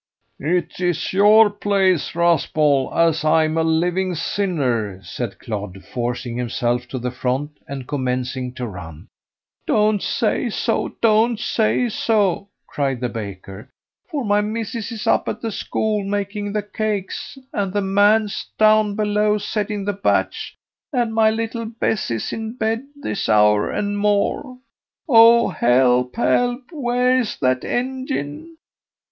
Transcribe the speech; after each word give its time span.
"It's 0.39 1.13
your 1.13 1.51
place, 1.51 2.15
Raspall, 2.15 2.91
as 2.91 3.23
I'm 3.23 3.55
a 3.55 3.61
living 3.63 4.15
sinner," 4.15 4.99
said 5.03 5.37
Clodd, 5.37 5.85
forcing 5.85 6.37
himself 6.37 6.87
to 6.87 6.97
the 6.97 7.11
front 7.11 7.59
and 7.67 7.87
commencing 7.87 8.51
to 8.53 8.65
run. 8.65 9.05
"Don't 9.67 10.01
say 10.01 10.49
so! 10.49 10.95
Don't 11.01 11.39
say 11.39 11.87
so!" 11.87 12.47
cried 12.65 12.99
the 12.99 13.09
baker, 13.09 13.69
"for 14.09 14.25
my 14.25 14.41
missis 14.41 14.91
is 14.91 15.05
up 15.05 15.29
at 15.29 15.39
the 15.39 15.51
school 15.51 16.03
makin' 16.03 16.51
the 16.51 16.63
cakes, 16.63 17.37
and 17.53 17.71
the 17.71 17.81
man's 17.81 18.49
down 18.57 18.95
below 18.95 19.37
settin' 19.37 19.85
the 19.85 19.93
batch, 19.93 20.55
and 20.91 21.13
my 21.13 21.29
little 21.29 21.65
Bess 21.65 22.09
is 22.09 22.33
in 22.33 22.53
bed 22.53 22.85
this 22.95 23.29
hour 23.29 23.71
an' 23.71 23.97
more. 23.97 24.57
Oh, 25.07 25.49
help! 25.49 26.15
help! 26.15 26.63
where's 26.71 27.37
that 27.37 27.63
engine?" 27.63 28.57